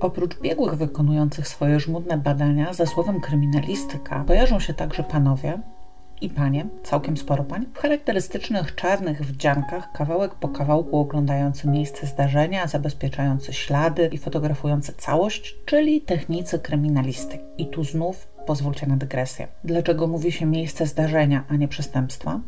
[0.00, 5.58] Oprócz biegłych wykonujących swoje żmudne badania, ze słowem kryminalistyka kojarzą się także panowie,
[6.24, 12.66] i panie, całkiem sporo pań, w charakterystycznych czarnych wdziankach, kawałek po kawałku oglądający miejsce zdarzenia,
[12.66, 17.44] zabezpieczający ślady i fotografujący całość, czyli technicy kryminalistyki.
[17.58, 19.48] I tu znów pozwólcie na dygresję.
[19.64, 22.40] Dlaczego mówi się miejsce zdarzenia, a nie przestępstwa?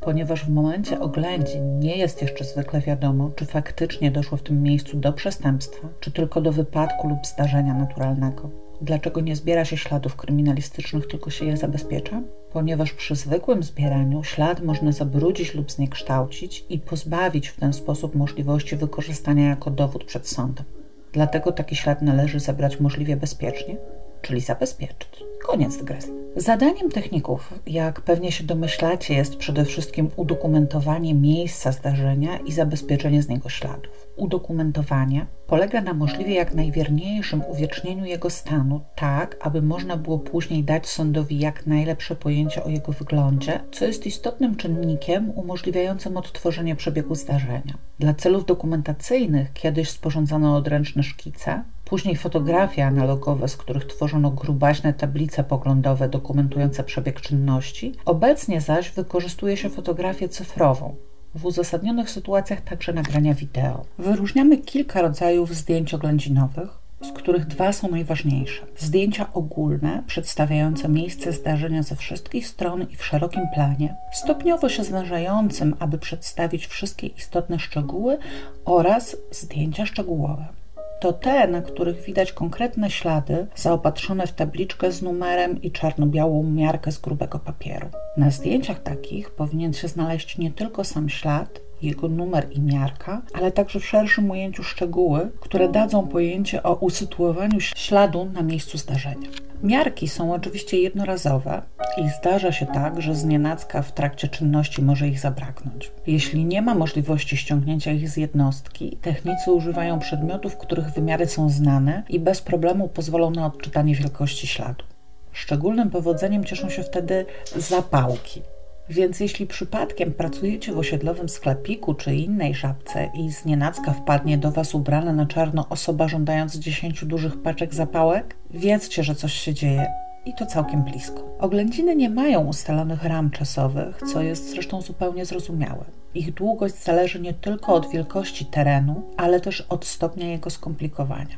[0.00, 4.96] Ponieważ w momencie oględzin nie jest jeszcze zwykle wiadomo, czy faktycznie doszło w tym miejscu
[4.96, 8.61] do przestępstwa, czy tylko do wypadku lub zdarzenia naturalnego.
[8.82, 12.22] Dlaczego nie zbiera się śladów kryminalistycznych, tylko się je zabezpiecza?
[12.52, 18.76] Ponieważ przy zwykłym zbieraniu ślad można zabrudzić lub zniekształcić i pozbawić w ten sposób możliwości
[18.76, 20.64] wykorzystania jako dowód przed sądem.
[21.12, 23.76] Dlatego taki ślad należy zebrać możliwie bezpiecznie,
[24.22, 25.24] czyli zabezpieczyć.
[25.42, 26.12] Koniec dygresji.
[26.36, 33.28] Zadaniem techników, jak pewnie się domyślacie, jest przede wszystkim udokumentowanie miejsca zdarzenia i zabezpieczenie z
[33.28, 34.06] niego śladów.
[34.16, 40.88] Udokumentowanie polega na możliwie jak najwierniejszym uwiecznieniu jego stanu, tak aby można było później dać
[40.88, 47.78] sądowi jak najlepsze pojęcie o jego wyglądzie, co jest istotnym czynnikiem umożliwiającym odtworzenie przebiegu zdarzenia.
[47.98, 55.44] Dla celów dokumentacyjnych kiedyś sporządzono odręczne szkice, Później fotografie analogowe, z których tworzono grubaśne tablice
[55.44, 57.92] poglądowe dokumentujące przebieg czynności.
[58.04, 60.94] Obecnie zaś wykorzystuje się fotografię cyfrową.
[61.34, 63.84] W uzasadnionych sytuacjach także nagrania wideo.
[63.98, 66.68] Wyróżniamy kilka rodzajów zdjęć oględzinowych,
[67.02, 68.66] z których dwa są najważniejsze.
[68.78, 75.76] Zdjęcia ogólne, przedstawiające miejsce zdarzenia ze wszystkich stron i w szerokim planie, stopniowo się zważającym,
[75.78, 78.18] aby przedstawić wszystkie istotne szczegóły,
[78.64, 80.61] oraz zdjęcia szczegółowe
[81.02, 86.92] to te, na których widać konkretne ślady zaopatrzone w tabliczkę z numerem i czarno-białą miarkę
[86.92, 87.88] z grubego papieru.
[88.16, 93.52] Na zdjęciach takich powinien się znaleźć nie tylko sam ślad, jego numer i miarka, ale
[93.52, 99.28] także w szerszym ujęciu szczegóły, które dadzą pojęcie o usytuowaniu śladu na miejscu zdarzenia.
[99.62, 101.62] Miarki są oczywiście jednorazowe
[101.96, 105.92] i zdarza się tak, że znienacka w trakcie czynności może ich zabraknąć.
[106.06, 112.02] Jeśli nie ma możliwości ściągnięcia ich z jednostki, technicy używają przedmiotów, których wymiary są znane
[112.08, 114.84] i bez problemu pozwolą na odczytanie wielkości śladu.
[115.32, 118.42] Szczególnym powodzeniem cieszą się wtedy zapałki.
[118.88, 124.50] Więc jeśli przypadkiem pracujecie w osiedlowym sklepiku czy innej żabce i z nienacka wpadnie do
[124.50, 129.86] Was ubrana na czarno osoba żądając 10 dużych paczek zapałek, wiedzcie, że coś się dzieje
[130.26, 131.36] i to całkiem blisko.
[131.38, 135.84] Oględziny nie mają ustalonych ram czasowych, co jest zresztą zupełnie zrozumiałe.
[136.14, 141.36] Ich długość zależy nie tylko od wielkości terenu, ale też od stopnia jego skomplikowania.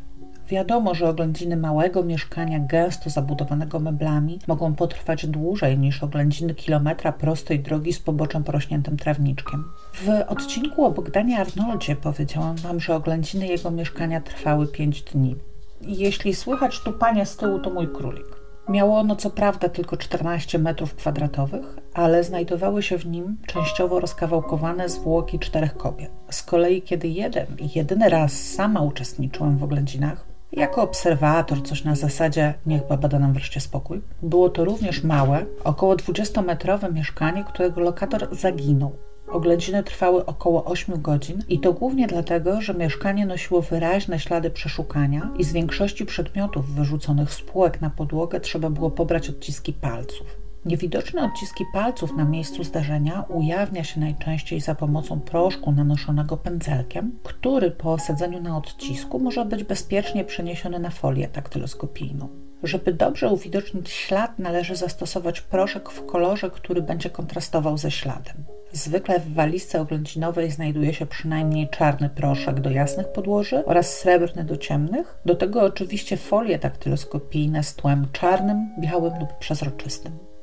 [0.55, 7.61] Wiadomo, że oględziny małego mieszkania gęsto zabudowanego meblami mogą potrwać dłużej niż oględziny kilometra prostej
[7.61, 9.65] drogi z poboczem porośniętym trawniczkiem.
[9.95, 15.37] W odcinku o Bogdanie Arnoldzie powiedziałam Wam, że oględziny jego mieszkania trwały 5 dni.
[15.81, 18.27] Jeśli słychać tupanie z tyłu, to mój królik.
[18.69, 24.89] Miało ono co prawda tylko 14 metrów kwadratowych, ale znajdowały się w nim częściowo rozkawałkowane
[24.89, 26.11] zwłoki czterech kobiet.
[26.31, 31.95] Z kolei, kiedy jeden i jedyny raz sama uczestniczyłam w oględzinach, jako obserwator, coś na
[31.95, 34.01] zasadzie niech baba da nam wreszcie spokój.
[34.23, 38.97] Było to również małe, około 20-metrowe mieszkanie, którego lokator zaginął.
[39.29, 45.31] Oględziny trwały około 8 godzin i to głównie dlatego, że mieszkanie nosiło wyraźne ślady przeszukania
[45.39, 50.44] i z większości przedmiotów wyrzuconych z półek na podłogę trzeba było pobrać odciski palców.
[50.65, 57.71] Niewidoczne odciski palców na miejscu zdarzenia ujawnia się najczęściej za pomocą proszku nanoszonego pędzelkiem, który
[57.71, 62.29] po osadzeniu na odcisku może być bezpiecznie przeniesiony na folię daktyloskopijną.
[62.63, 68.45] Żeby dobrze uwidocznić ślad, należy zastosować proszek w kolorze, który będzie kontrastował ze śladem.
[68.73, 74.57] Zwykle w walizce oględzinowej znajduje się przynajmniej czarny proszek do jasnych podłoży oraz srebrny do
[74.57, 75.19] ciemnych.
[75.27, 80.34] Do tego oczywiście folie daktyloskopijne z tłem czarnym, białym lub przezroczystym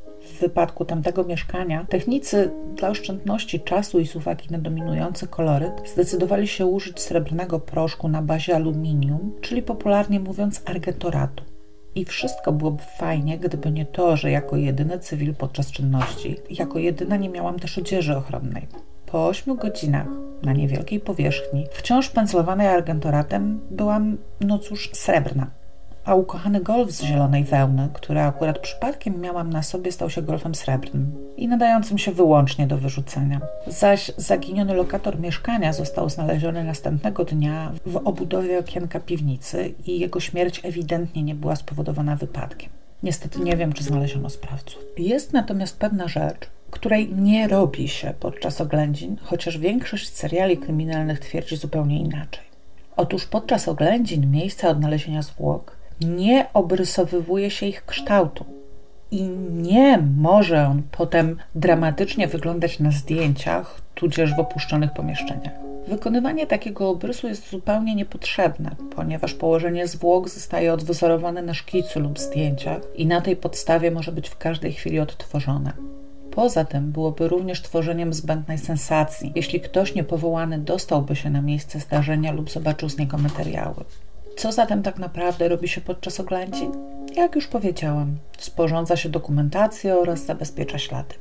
[0.42, 6.66] wypadku tamtego mieszkania, technicy dla oszczędności czasu i z uwagi na dominujący koloryt zdecydowali się
[6.66, 11.44] użyć srebrnego proszku na bazie aluminium, czyli popularnie mówiąc argentoratu.
[11.96, 17.18] I wszystko byłoby fajnie, gdyby nie to, że jako jedyny cywil podczas czynności, jako jedyna
[17.18, 18.68] nie miałam też odzieży ochronnej.
[19.06, 20.08] Po ośmiu godzinach
[20.44, 25.61] na niewielkiej powierzchni, wciąż pędzlowanej argentoratem, byłam, no cóż, srebrna
[26.06, 30.56] a ukochany golf z zielonej wełny, który akurat przypadkiem miałam na sobie, stał się golfem
[30.56, 33.42] srebrnym i nadającym się wyłącznie do wyrzucenia.
[33.68, 40.62] Zaś zaginiony lokator mieszkania został znaleziony następnego dnia w obudowie okienka piwnicy i jego śmierć
[40.64, 42.70] ewidentnie nie była spowodowana wypadkiem.
[43.04, 44.82] Niestety nie wiem, czy znaleziono sprawców.
[44.98, 51.58] Jest natomiast pewna rzecz, której nie robi się podczas oględzin, chociaż większość seriali kryminalnych twierdzi
[51.58, 52.44] zupełnie inaczej.
[52.98, 58.46] Otóż podczas oględzin miejsca odnalezienia zwłok nie obrysowywuje się ich kształtu.
[59.12, 65.54] I nie może on potem dramatycznie wyglądać na zdjęciach, tudzież w opuszczonych pomieszczeniach.
[65.88, 72.82] Wykonywanie takiego obrysu jest zupełnie niepotrzebne, ponieważ położenie zwłok zostaje odwzorowane na szkicu lub zdjęciach
[72.96, 75.74] i na tej podstawie może być w każdej chwili odtworzone.
[76.32, 82.32] Poza tym byłoby również tworzeniem zbędnej sensacji, jeśli ktoś niepowołany dostałby się na miejsce zdarzenia
[82.32, 83.84] lub zobaczył z niego materiały.
[84.38, 86.72] Co zatem tak naprawdę robi się podczas oględzin?
[87.16, 91.16] Jak już powiedziałam, sporządza się dokumentację oraz zabezpiecza ślady.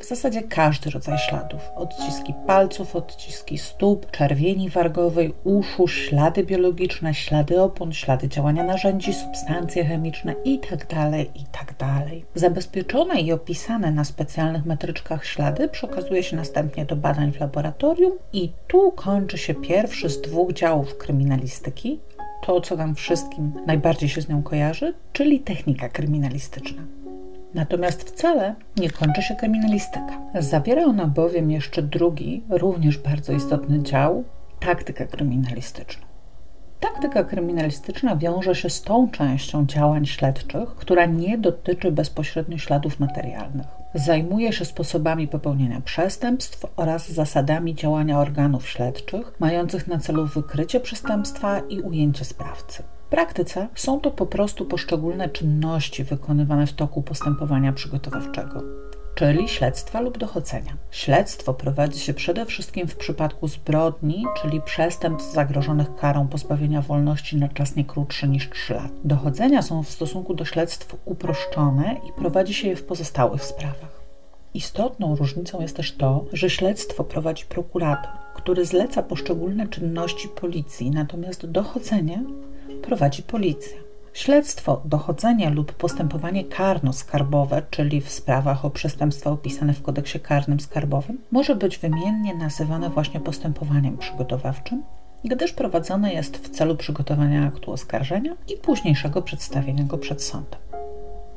[0.00, 1.60] w zasadzie każdy rodzaj śladów.
[1.76, 9.84] Odciski palców, odciski stóp, czerwieni wargowej, uszu, ślady biologiczne, ślady opon, ślady działania narzędzi, substancje
[9.84, 11.74] chemiczne itd., tak itd.
[11.78, 18.12] Tak Zabezpieczone i opisane na specjalnych metryczkach ślady przekazuje się następnie do badań w laboratorium
[18.32, 22.00] i tu kończy się pierwszy z dwóch działów kryminalistyki,
[22.42, 26.82] to co nam wszystkim najbardziej się z nią kojarzy, czyli technika kryminalistyczna.
[27.54, 30.20] Natomiast wcale nie kończy się kryminalistyka.
[30.38, 34.24] Zawiera ona bowiem jeszcze drugi, również bardzo istotny dział
[34.60, 36.06] taktykę kryminalistyczną.
[36.80, 43.75] Taktyka kryminalistyczna wiąże się z tą częścią działań śledczych, która nie dotyczy bezpośrednio śladów materialnych.
[43.96, 51.60] Zajmuje się sposobami popełnienia przestępstw oraz zasadami działania organów śledczych, mających na celu wykrycie przestępstwa
[51.60, 52.82] i ujęcie sprawcy.
[53.06, 58.85] W praktyce są to po prostu poszczególne czynności wykonywane w toku postępowania przygotowawczego
[59.16, 60.76] czyli śledztwa lub dochodzenia.
[60.90, 67.48] Śledztwo prowadzi się przede wszystkim w przypadku zbrodni, czyli przestępstw zagrożonych karą pozbawienia wolności na
[67.48, 68.92] czas nie krótszy niż 3 lat.
[69.04, 74.00] Dochodzenia są w stosunku do śledztw uproszczone i prowadzi się je w pozostałych sprawach.
[74.54, 81.46] Istotną różnicą jest też to, że śledztwo prowadzi prokurator, który zleca poszczególne czynności policji, natomiast
[81.46, 82.22] dochodzenie
[82.82, 83.85] prowadzi policja.
[84.16, 91.18] Śledztwo, dochodzenie lub postępowanie karno-skarbowe, czyli w sprawach o przestępstwa opisane w kodeksie karnym skarbowym,
[91.30, 94.82] może być wymiennie nazywane właśnie postępowaniem przygotowawczym,
[95.24, 100.60] gdyż prowadzone jest w celu przygotowania aktu oskarżenia i późniejszego przedstawienia go przed sądem.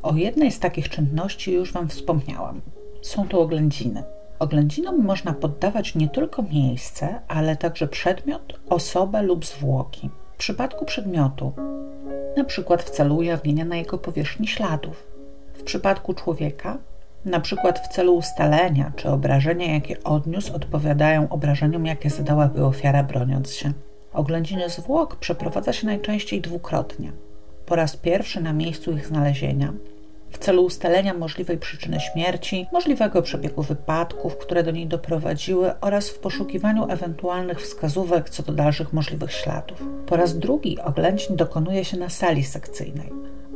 [0.03, 2.61] O jednej z takich czynności już Wam wspomniałam.
[3.01, 4.03] Są to oględziny.
[4.39, 10.09] Oględzinom można poddawać nie tylko miejsce, ale także przedmiot, osobę lub zwłoki.
[10.39, 11.53] Przypadku przedmiotu
[12.37, 15.07] na przykład w celu ujawnienia na jego powierzchni śladów.
[15.53, 16.77] W przypadku człowieka,
[17.25, 23.53] na przykład w celu ustalenia, czy obrażenia, jakie odniósł, odpowiadają obrażeniom, jakie zadałaby ofiara broniąc
[23.53, 23.71] się.
[24.13, 27.11] Oględziny zwłok przeprowadza się najczęściej dwukrotnie.
[27.65, 29.73] Po raz pierwszy na miejscu ich znalezienia,
[30.31, 36.19] w celu ustalenia możliwej przyczyny śmierci, możliwego przebiegu wypadków, które do niej doprowadziły oraz w
[36.19, 39.83] poszukiwaniu ewentualnych wskazówek co do dalszych możliwych śladów.
[40.05, 43.09] Po raz drugi oględzin dokonuje się na sali sekcyjnej.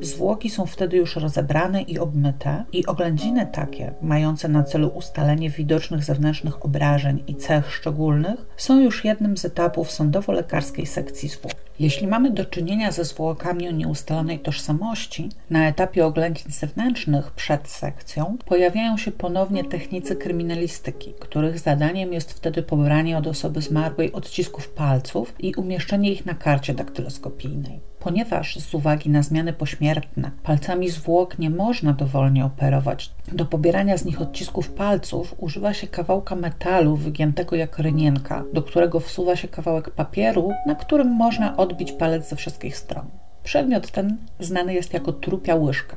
[0.04, 6.04] Zwłoki są wtedy już rozebrane i obmyte, i oględziny takie, mające na celu ustalenie widocznych
[6.04, 11.54] zewnętrznych obrażeń i cech szczególnych, są już jednym z etapów sądowo-lekarskiej sekcji zwłok.
[11.80, 18.38] Jeśli mamy do czynienia ze zwłokami o nieustalonej tożsamości, na etapie oględzin zewnętrznych przed sekcją
[18.46, 25.34] pojawiają się ponownie technicy kryminalistyki, których zadaniem jest wtedy pobranie od osoby zmarłej odcisków palców
[25.40, 27.93] i umieszczenie ich na karcie daktyloskopijnej.
[28.04, 34.06] Ponieważ z uwagi na zmiany pośmiertne palcami zwłok nie można dowolnie operować, do pobierania z
[34.06, 39.90] nich odcisków palców używa się kawałka metalu wygiętego jak rynienka, do którego wsuwa się kawałek
[39.90, 43.06] papieru, na którym można odbić palec ze wszystkich stron.
[43.44, 45.96] Przedmiot ten znany jest jako trupia łyżka.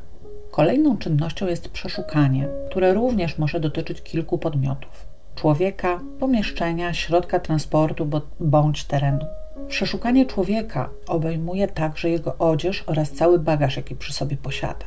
[0.50, 8.84] Kolejną czynnością jest przeszukanie, które również może dotyczyć kilku podmiotów: człowieka, pomieszczenia, środka transportu bądź
[8.84, 9.26] terenu.
[9.68, 14.84] Przeszukanie człowieka obejmuje także jego odzież oraz cały bagaż, jaki przy sobie posiada.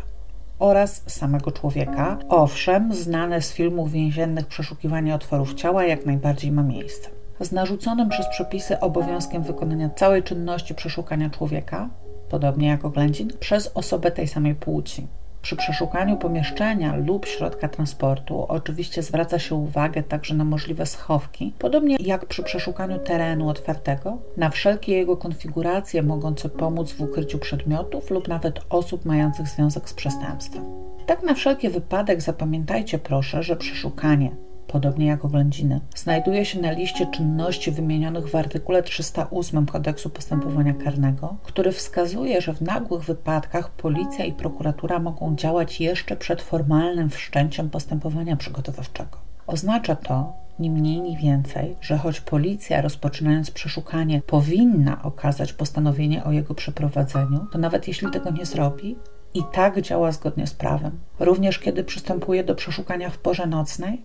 [0.60, 2.17] Oraz samego człowieka.
[2.29, 7.10] Owszem, znane z filmów więziennych przeszukiwanie otworów ciała jak najbardziej ma miejsce.
[7.39, 11.89] Z narzuconym przez przepisy obowiązkiem wykonania całej czynności przeszukania człowieka,
[12.29, 15.08] podobnie jak oględzin, przez osobę tej samej płci.
[15.41, 21.97] Przy przeszukaniu pomieszczenia lub środka transportu oczywiście zwraca się uwagę także na możliwe schowki, podobnie
[21.99, 28.28] jak przy przeszukaniu terenu otwartego, na wszelkie jego konfiguracje mogące pomóc w ukryciu przedmiotów lub
[28.28, 30.63] nawet osób mających związek z przestępstwem.
[31.06, 37.08] Tak na wszelki wypadek zapamiętajcie proszę, że przeszukanie podobnie jak oględziny, znajduje się na liście
[37.08, 44.25] czynności wymienionych w artykule 308 Kodeksu Postępowania Karnego, który wskazuje, że w nagłych wypadkach policja
[44.25, 49.17] i prokuratura mogą działać jeszcze przed formalnym wszczęciem postępowania przygotowawczego.
[49.47, 56.32] Oznacza to, ni mniej, ni więcej, że choć policja rozpoczynając przeszukanie powinna okazać postanowienie o
[56.32, 58.95] jego przeprowadzeniu, to nawet jeśli tego nie zrobi,
[59.34, 60.99] i tak działa zgodnie z prawem.
[61.19, 64.01] Również kiedy przystępuje do przeszukania w porze nocnej,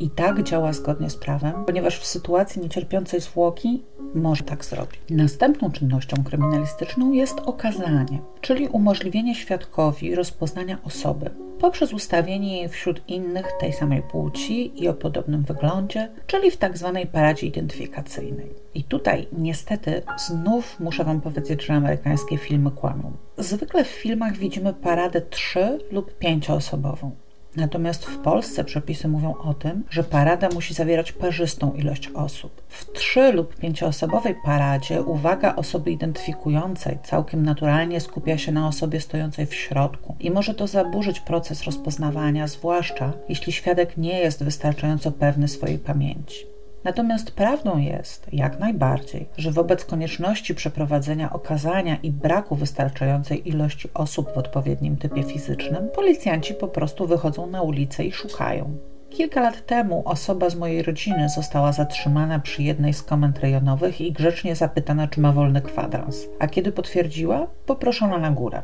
[0.00, 3.82] i tak działa zgodnie z prawem, ponieważ w sytuacji niecierpiącej zwłoki
[4.14, 5.00] może tak zrobić.
[5.10, 13.46] Następną czynnością kryminalistyczną jest okazanie, czyli umożliwienie świadkowi rozpoznania osoby poprzez ustawienie jej wśród innych
[13.60, 18.50] tej samej płci i o podobnym wyglądzie, czyli w tak zwanej paradzie identyfikacyjnej.
[18.74, 23.12] I tutaj niestety znów muszę Wam powiedzieć, że amerykańskie filmy kłamią.
[23.38, 27.10] Zwykle w filmach widzimy paradę trzy lub pięcioosobową.
[27.56, 32.62] Natomiast w Polsce przepisy mówią o tym, że parada musi zawierać parzystą ilość osób.
[32.68, 39.46] W trzy lub pięcioosobowej paradzie uwaga osoby identyfikującej całkiem naturalnie skupia się na osobie stojącej
[39.46, 45.48] w środku i może to zaburzyć proces rozpoznawania, zwłaszcza jeśli świadek nie jest wystarczająco pewny
[45.48, 46.55] swojej pamięci.
[46.86, 54.34] Natomiast prawdą jest, jak najbardziej, że wobec konieczności przeprowadzenia okazania i braku wystarczającej ilości osób
[54.34, 58.78] w odpowiednim typie fizycznym, policjanci po prostu wychodzą na ulicę i szukają.
[59.10, 64.12] Kilka lat temu osoba z mojej rodziny została zatrzymana przy jednej z komend rejonowych i
[64.12, 66.26] grzecznie zapytana, czy ma wolny kwadrans.
[66.38, 68.62] A kiedy potwierdziła, poproszono na górę.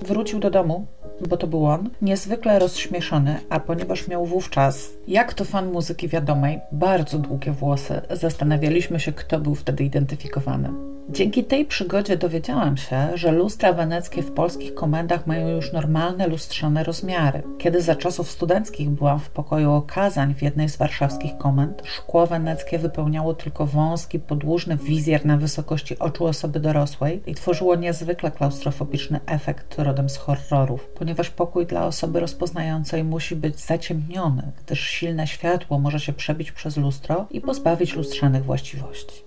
[0.00, 0.86] Wrócił do domu,
[1.28, 6.60] bo to był on, niezwykle rozśmieszony, a ponieważ miał wówczas, jak to fan muzyki wiadomej,
[6.72, 10.95] bardzo długie włosy, zastanawialiśmy się, kto był wtedy identyfikowany.
[11.08, 16.84] Dzięki tej przygodzie dowiedziałam się, że lustra weneckie w polskich komendach mają już normalne lustrzane
[16.84, 17.42] rozmiary.
[17.58, 22.78] Kiedy za czasów studenckich byłam w pokoju okazań w jednej z warszawskich komend, szkło weneckie
[22.78, 29.78] wypełniało tylko wąski, podłużny wizjer na wysokości oczu osoby dorosłej i tworzyło niezwykle klaustrofobiczny efekt
[29.78, 36.00] rodem z horrorów, ponieważ pokój dla osoby rozpoznającej musi być zaciemniony, gdyż silne światło może
[36.00, 39.25] się przebić przez lustro i pozbawić lustrzanych właściwości.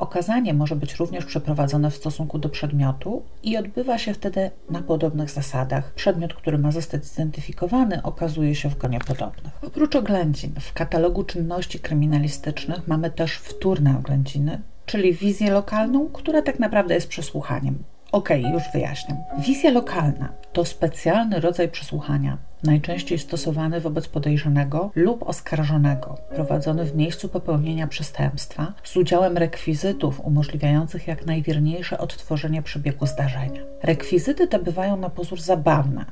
[0.00, 5.30] Okazanie może być również przeprowadzone w stosunku do przedmiotu i odbywa się wtedy na podobnych
[5.30, 5.94] zasadach.
[5.94, 9.52] Przedmiot, który ma zostać zidentyfikowany, okazuje się w gronie podobnych.
[9.62, 16.58] Oprócz oględzin, w katalogu czynności kryminalistycznych mamy też wtórne oględziny, czyli wizję lokalną, która tak
[16.58, 17.78] naprawdę jest przesłuchaniem.
[18.12, 19.18] Okej, okay, już wyjaśniam.
[19.38, 27.28] Wizja lokalna to specjalny rodzaj przesłuchania, najczęściej stosowany wobec podejrzanego lub oskarżonego, prowadzony w miejscu
[27.28, 33.62] popełnienia przestępstwa z udziałem rekwizytów umożliwiających jak najwierniejsze odtworzenie przebiegu zdarzenia.
[33.82, 36.04] Rekwizyty te bywają na pozór zabawne,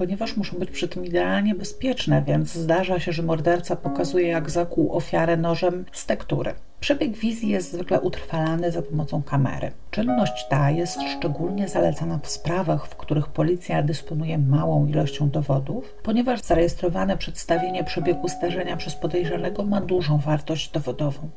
[0.00, 4.96] ponieważ muszą być przy tym idealnie bezpieczne, więc zdarza się, że morderca pokazuje, jak zakłuł
[4.96, 6.54] ofiarę nożem z tektury.
[6.80, 9.70] Przebieg wizji jest zwykle utrwalany za pomocą kamery.
[9.90, 16.40] Czynność ta jest szczególnie zalecana w sprawach, w których policja dysponuje małą ilością dowodów, ponieważ
[16.40, 21.30] zarejestrowane przedstawienie przebiegu zdarzenia przez podejrzanego ma dużą wartość dowodową.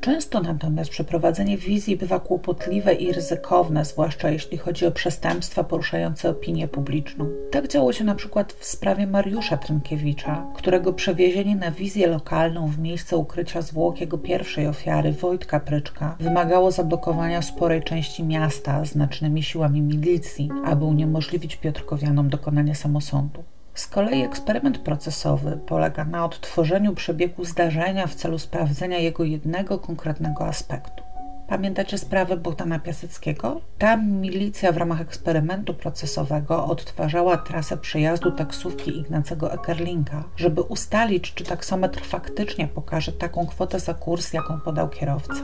[0.00, 6.68] Często natomiast przeprowadzenie wizji bywa kłopotliwe i ryzykowne, zwłaszcza jeśli chodzi o przestępstwa poruszające opinię
[6.68, 7.28] publiczną.
[7.50, 12.78] Tak działo się na przykład w sprawie Mariusza Trynkiewicza, którego przewiezienie na wizję lokalną w
[12.78, 19.82] miejsce ukrycia zwłok jego pierwszej ofiary, Wojtka Pryczka, wymagało zablokowania sporej części miasta znacznymi siłami
[19.82, 23.42] milicji, aby uniemożliwić Piotrkowianom dokonanie samosądu.
[23.74, 30.46] Z kolei eksperyment procesowy polega na odtworzeniu przebiegu zdarzenia w celu sprawdzenia jego jednego konkretnego
[30.46, 31.09] aspektu.
[31.50, 33.60] Pamiętacie sprawę Bogdana Piaseckiego?
[33.78, 41.44] Tam milicja w ramach eksperymentu procesowego odtwarzała trasę przejazdu taksówki Ignacego Ekerlinga, żeby ustalić, czy
[41.44, 45.34] taksometr faktycznie pokaże taką kwotę za kurs, jaką podał kierowca.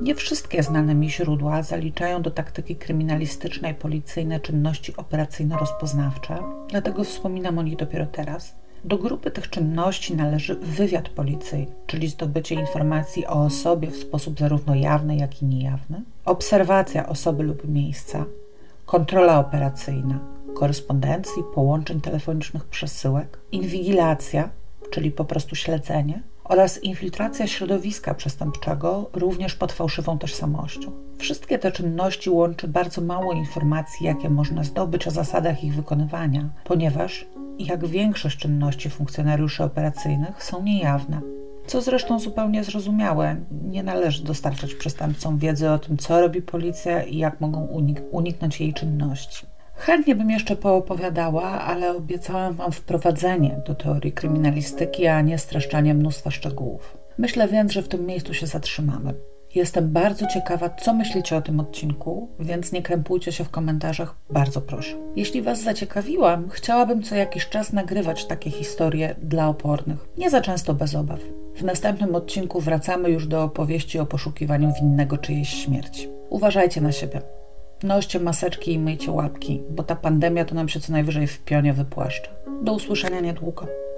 [0.00, 7.62] Nie wszystkie znane mi źródła zaliczają do taktyki kryminalistycznej policyjne czynności operacyjno-rozpoznawcze, dlatego wspominam o
[7.62, 8.61] nich dopiero teraz.
[8.84, 14.74] Do grupy tych czynności należy wywiad policyjny, czyli zdobycie informacji o osobie w sposób zarówno
[14.74, 18.24] jawny, jak i niejawny, obserwacja osoby lub miejsca,
[18.86, 20.18] kontrola operacyjna,
[20.54, 24.48] korespondencji, połączeń telefonicznych, przesyłek, inwigilacja,
[24.90, 30.92] czyli po prostu śledzenie, oraz infiltracja środowiska przestępczego, również pod fałszywą tożsamością.
[31.18, 37.26] Wszystkie te czynności łączy bardzo mało informacji, jakie można zdobyć o zasadach ich wykonywania, ponieważ,
[37.66, 41.20] jak większość czynności funkcjonariuszy operacyjnych, są niejawne.
[41.66, 47.16] Co zresztą zupełnie zrozumiałe, nie należy dostarczać przestępcom wiedzy o tym, co robi policja i
[47.16, 49.46] jak mogą unik uniknąć jej czynności.
[49.74, 56.30] Chętnie bym jeszcze poopowiadała, ale obiecałam Wam wprowadzenie do teorii kryminalistyki, a nie streszczanie mnóstwa
[56.30, 56.96] szczegółów.
[57.18, 59.14] Myślę więc, że w tym miejscu się zatrzymamy.
[59.54, 64.60] Jestem bardzo ciekawa, co myślicie o tym odcinku, więc nie krępujcie się w komentarzach, bardzo
[64.60, 64.96] proszę.
[65.16, 70.08] Jeśli Was zaciekawiłam, chciałabym co jakiś czas nagrywać takie historie dla opornych.
[70.18, 71.20] Nie za często bez obaw.
[71.56, 76.08] W następnym odcinku wracamy już do opowieści o poszukiwaniu winnego czyjejś śmierci.
[76.30, 77.22] Uważajcie na siebie.
[77.82, 81.72] Noście maseczki i myjcie łapki, bo ta pandemia to nam się co najwyżej w pionie
[81.72, 82.30] wypłaszcza.
[82.62, 83.66] Do usłyszenia niedługo.